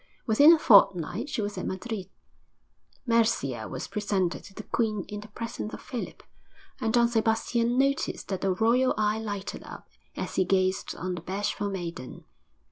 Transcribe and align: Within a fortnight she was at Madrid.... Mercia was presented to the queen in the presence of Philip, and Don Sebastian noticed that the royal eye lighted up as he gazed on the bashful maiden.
Within 0.25 0.51
a 0.51 0.57
fortnight 0.57 1.29
she 1.29 1.43
was 1.43 1.59
at 1.59 1.67
Madrid.... 1.67 2.09
Mercia 3.05 3.67
was 3.69 3.87
presented 3.87 4.43
to 4.45 4.53
the 4.55 4.63
queen 4.63 5.05
in 5.07 5.19
the 5.19 5.27
presence 5.27 5.75
of 5.75 5.79
Philip, 5.83 6.23
and 6.79 6.91
Don 6.91 7.07
Sebastian 7.07 7.77
noticed 7.77 8.27
that 8.29 8.41
the 8.41 8.51
royal 8.51 8.95
eye 8.97 9.19
lighted 9.19 9.61
up 9.61 9.87
as 10.17 10.37
he 10.37 10.43
gazed 10.43 10.95
on 10.95 11.13
the 11.13 11.21
bashful 11.21 11.69
maiden. 11.69 12.23